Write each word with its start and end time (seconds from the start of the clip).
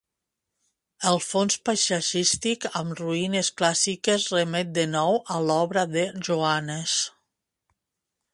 El 1.09 1.19
fons 1.25 1.57
paisatgístic 1.67 2.65
amb 2.81 2.95
ruïnes 3.01 3.51
clàssiques 3.61 4.27
remet 4.37 4.73
de 4.79 4.87
nou 4.97 5.21
a 5.37 5.39
l'obra 5.51 5.85
de 5.95 6.09
Joanes. 6.31 6.99